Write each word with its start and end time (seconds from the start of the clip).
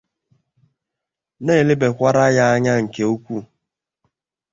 na-elebakwara 1.45 2.23
ya 2.37 2.45
anya 2.53 2.73
nke 2.83 3.03
ukwu 3.13 3.37